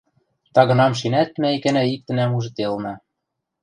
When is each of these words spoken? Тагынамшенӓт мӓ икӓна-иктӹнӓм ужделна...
Тагынамшенӓт 0.53 1.31
мӓ 1.41 1.49
икӓна-иктӹнӓм 1.57 2.31
ужделна... 2.39 2.93